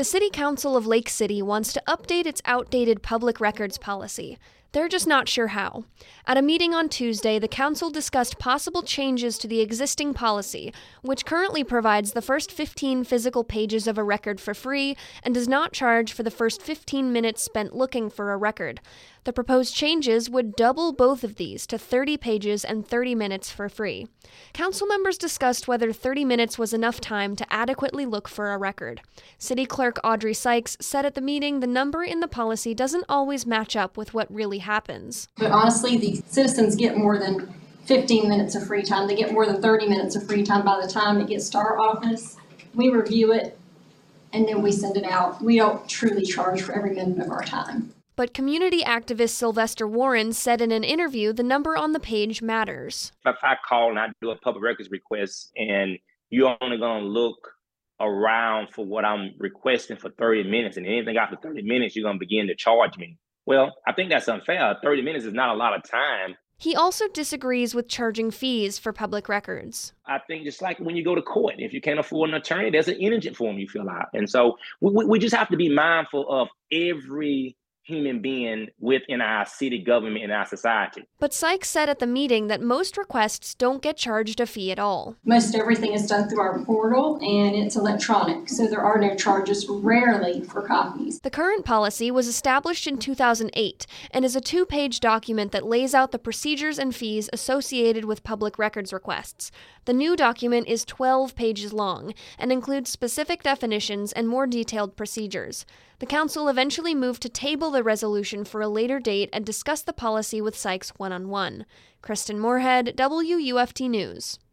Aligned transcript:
The 0.00 0.04
City 0.04 0.30
Council 0.30 0.78
of 0.78 0.86
Lake 0.86 1.10
City 1.10 1.42
wants 1.42 1.74
to 1.74 1.82
update 1.86 2.24
its 2.24 2.40
outdated 2.46 3.02
public 3.02 3.38
records 3.38 3.76
policy. 3.76 4.38
They're 4.72 4.88
just 4.88 5.06
not 5.06 5.28
sure 5.28 5.48
how. 5.48 5.84
At 6.26 6.36
a 6.36 6.42
meeting 6.42 6.74
on 6.74 6.88
Tuesday, 6.88 7.40
the 7.40 7.48
council 7.48 7.90
discussed 7.90 8.38
possible 8.38 8.82
changes 8.82 9.36
to 9.38 9.48
the 9.48 9.60
existing 9.60 10.14
policy, 10.14 10.72
which 11.02 11.24
currently 11.24 11.64
provides 11.64 12.12
the 12.12 12.22
first 12.22 12.52
15 12.52 13.02
physical 13.02 13.42
pages 13.42 13.88
of 13.88 13.98
a 13.98 14.04
record 14.04 14.40
for 14.40 14.54
free 14.54 14.96
and 15.24 15.34
does 15.34 15.48
not 15.48 15.72
charge 15.72 16.12
for 16.12 16.22
the 16.22 16.30
first 16.30 16.62
15 16.62 17.12
minutes 17.12 17.42
spent 17.42 17.74
looking 17.74 18.08
for 18.08 18.32
a 18.32 18.36
record. 18.36 18.80
The 19.24 19.32
proposed 19.32 19.74
changes 19.74 20.30
would 20.30 20.56
double 20.56 20.92
both 20.92 21.24
of 21.24 21.34
these 21.34 21.66
to 21.66 21.76
30 21.76 22.16
pages 22.16 22.64
and 22.64 22.86
30 22.86 23.14
minutes 23.14 23.50
for 23.50 23.68
free. 23.68 24.06
Council 24.54 24.86
members 24.86 25.18
discussed 25.18 25.68
whether 25.68 25.92
30 25.92 26.24
minutes 26.24 26.58
was 26.58 26.72
enough 26.72 27.00
time 27.00 27.36
to 27.36 27.52
adequately 27.52 28.06
look 28.06 28.28
for 28.28 28.52
a 28.52 28.58
record. 28.58 29.02
City 29.36 29.66
Clerk 29.66 29.98
Audrey 30.02 30.32
Sykes 30.32 30.76
said 30.80 31.04
at 31.04 31.14
the 31.14 31.20
meeting 31.20 31.60
the 31.60 31.66
number 31.66 32.02
in 32.02 32.20
the 32.20 32.28
policy 32.28 32.72
doesn't 32.72 33.04
always 33.08 33.44
match 33.44 33.76
up 33.76 33.96
with 33.98 34.14
what 34.14 34.32
really 34.32 34.59
happens. 34.60 35.28
But 35.36 35.50
honestly, 35.50 35.96
the 35.96 36.22
citizens 36.26 36.76
get 36.76 36.96
more 36.96 37.18
than 37.18 37.52
fifteen 37.84 38.28
minutes 38.28 38.54
of 38.54 38.66
free 38.66 38.82
time. 38.82 39.08
They 39.08 39.16
get 39.16 39.32
more 39.32 39.46
than 39.46 39.60
thirty 39.60 39.88
minutes 39.88 40.16
of 40.16 40.26
free 40.26 40.42
time 40.42 40.64
by 40.64 40.80
the 40.80 40.90
time 40.90 41.20
it 41.20 41.28
gets 41.28 41.48
to 41.50 41.58
our 41.58 41.78
office. 41.78 42.36
We 42.74 42.90
review 42.90 43.32
it 43.32 43.58
and 44.32 44.46
then 44.46 44.62
we 44.62 44.72
send 44.72 44.96
it 44.96 45.04
out. 45.04 45.42
We 45.42 45.56
don't 45.56 45.88
truly 45.88 46.24
charge 46.24 46.62
for 46.62 46.72
every 46.72 46.94
minute 46.94 47.18
of 47.18 47.30
our 47.30 47.42
time. 47.42 47.92
But 48.16 48.34
community 48.34 48.82
activist 48.82 49.30
Sylvester 49.30 49.88
Warren 49.88 50.32
said 50.32 50.60
in 50.60 50.72
an 50.72 50.84
interview 50.84 51.32
the 51.32 51.42
number 51.42 51.76
on 51.76 51.92
the 51.92 52.00
page 52.00 52.42
matters. 52.42 53.12
If 53.24 53.36
I 53.42 53.54
call 53.66 53.90
and 53.90 53.98
I 53.98 54.08
do 54.20 54.30
a 54.30 54.36
public 54.36 54.62
records 54.62 54.90
request 54.90 55.50
and 55.56 55.98
you're 56.28 56.56
only 56.60 56.76
going 56.76 57.02
to 57.02 57.08
look 57.08 57.54
around 57.98 58.68
for 58.74 58.84
what 58.84 59.04
I'm 59.04 59.32
requesting 59.38 59.96
for 59.96 60.10
30 60.10 60.44
minutes 60.44 60.76
and 60.76 60.86
anything 60.86 61.16
after 61.16 61.36
30 61.36 61.62
minutes, 61.62 61.96
you're 61.96 62.04
going 62.04 62.16
to 62.16 62.20
begin 62.20 62.46
to 62.48 62.54
charge 62.54 62.96
me. 62.98 63.16
Well, 63.46 63.74
I 63.86 63.92
think 63.92 64.10
that's 64.10 64.28
unfair. 64.28 64.76
30 64.82 65.02
minutes 65.02 65.24
is 65.24 65.34
not 65.34 65.50
a 65.50 65.54
lot 65.54 65.74
of 65.74 65.88
time. 65.88 66.36
He 66.60 66.76
also 66.76 67.08
disagrees 67.08 67.74
with 67.74 67.88
charging 67.88 68.30
fees 68.30 68.78
for 68.78 68.92
public 68.92 69.30
records. 69.30 69.94
I 70.06 70.18
think 70.18 70.44
just 70.44 70.60
like 70.60 70.78
when 70.78 70.94
you 70.94 71.02
go 71.02 71.14
to 71.14 71.22
court, 71.22 71.54
if 71.56 71.72
you 71.72 71.80
can't 71.80 71.98
afford 71.98 72.28
an 72.28 72.36
attorney, 72.36 72.68
there's 72.68 72.88
an 72.88 72.96
indigent 72.96 73.34
form 73.34 73.58
you 73.58 73.66
fill 73.66 73.88
out. 73.88 74.08
And 74.12 74.28
so 74.28 74.58
we, 74.82 75.06
we 75.06 75.18
just 75.18 75.34
have 75.34 75.48
to 75.48 75.56
be 75.56 75.70
mindful 75.70 76.30
of 76.30 76.48
every 76.70 77.56
human 77.82 78.20
being 78.20 78.68
within 78.78 79.20
our 79.20 79.46
city 79.46 79.78
government 79.78 80.22
and 80.22 80.32
our 80.32 80.46
society. 80.46 81.02
But 81.18 81.34
Sykes 81.34 81.68
said 81.68 81.88
at 81.88 81.98
the 81.98 82.06
meeting 82.06 82.46
that 82.46 82.60
most 82.60 82.96
requests 82.96 83.54
don't 83.54 83.82
get 83.82 83.96
charged 83.96 84.40
a 84.40 84.46
fee 84.46 84.70
at 84.70 84.78
all. 84.78 85.16
Most 85.24 85.54
everything 85.54 85.92
is 85.92 86.06
done 86.06 86.28
through 86.28 86.40
our 86.40 86.64
portal 86.64 87.16
and 87.16 87.56
it's 87.56 87.76
electronic, 87.76 88.48
so 88.48 88.66
there 88.66 88.82
are 88.82 88.98
no 88.98 89.14
charges 89.16 89.66
rarely 89.68 90.42
for 90.42 90.62
copies. 90.62 91.20
The 91.20 91.30
current 91.30 91.64
policy 91.64 92.10
was 92.10 92.28
established 92.28 92.86
in 92.86 92.98
2008 92.98 93.86
and 94.10 94.24
is 94.24 94.36
a 94.36 94.40
two 94.40 94.66
page 94.66 95.00
document 95.00 95.52
that 95.52 95.66
lays 95.66 95.94
out 95.94 96.12
the 96.12 96.18
procedures 96.18 96.78
and 96.78 96.94
fees 96.94 97.28
associated 97.32 98.04
with 98.04 98.22
public 98.22 98.58
records 98.58 98.92
requests. 98.92 99.50
The 99.86 99.92
new 99.92 100.16
document 100.16 100.68
is 100.68 100.84
12 100.84 101.34
pages 101.34 101.72
long 101.72 102.14
and 102.38 102.52
includes 102.52 102.90
specific 102.90 103.42
definitions 103.42 104.12
and 104.12 104.28
more 104.28 104.46
detailed 104.46 104.96
procedures. 104.96 105.64
The 106.00 106.06
council 106.06 106.48
eventually 106.48 106.94
moved 106.94 107.20
to 107.22 107.28
table 107.28 107.76
the 107.80 107.84
resolution 107.84 108.44
for 108.44 108.60
a 108.60 108.68
later 108.68 109.00
date 109.00 109.30
and 109.32 109.46
discuss 109.46 109.80
the 109.80 109.94
policy 109.94 110.38
with 110.38 110.54
Sykes 110.54 110.90
one 110.98 111.14
on 111.14 111.30
one. 111.30 111.64
Kristen 112.02 112.38
Moorhead, 112.38 112.94
WUFT 112.94 113.88
News. 113.88 114.38